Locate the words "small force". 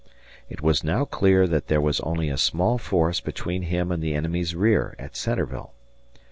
2.35-3.19